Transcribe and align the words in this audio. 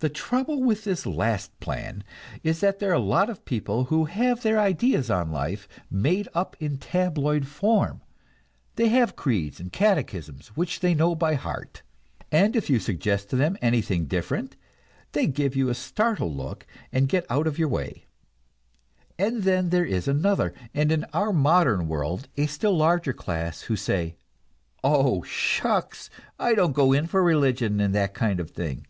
The 0.00 0.08
trouble 0.08 0.60
with 0.60 0.82
this 0.82 1.06
last 1.06 1.60
plan 1.60 2.02
is 2.42 2.58
that 2.60 2.80
there 2.80 2.90
are 2.90 2.94
a 2.94 2.98
lot 2.98 3.30
of 3.30 3.44
people 3.44 3.84
who 3.84 4.06
have 4.06 4.42
their 4.42 4.58
ideas 4.58 5.08
on 5.08 5.30
life 5.30 5.68
made 5.88 6.26
up 6.34 6.56
in 6.58 6.78
tabloid 6.78 7.46
form; 7.46 8.00
they 8.74 8.88
have 8.88 9.14
creeds 9.14 9.60
and 9.60 9.70
catechisms 9.72 10.48
which 10.56 10.80
they 10.80 10.94
know 10.96 11.14
by 11.14 11.34
heart, 11.34 11.82
and 12.32 12.56
if 12.56 12.68
you 12.68 12.80
suggest 12.80 13.30
to 13.30 13.36
them 13.36 13.56
anything 13.62 14.06
different, 14.06 14.56
they 15.12 15.28
give 15.28 15.54
you 15.54 15.68
a 15.68 15.74
startled 15.76 16.36
look 16.36 16.66
and 16.92 17.08
get 17.08 17.24
out 17.30 17.46
of 17.46 17.56
your 17.56 17.68
way. 17.68 18.06
And 19.16 19.44
then 19.44 19.70
there 19.70 19.86
is 19.86 20.08
another, 20.08 20.52
and 20.74 20.90
in 20.90 21.04
our 21.12 21.32
modern 21.32 21.86
world 21.86 22.26
a 22.36 22.46
still 22.46 22.76
larger 22.76 23.12
class, 23.12 23.60
who 23.62 23.76
say, 23.76 24.16
"Oh, 24.82 25.22
shucks! 25.22 26.10
I 26.36 26.56
don't 26.56 26.72
go 26.72 26.92
in 26.92 27.06
for 27.06 27.22
religion 27.22 27.78
and 27.78 27.94
that 27.94 28.12
kind 28.12 28.40
of 28.40 28.50
thing." 28.50 28.86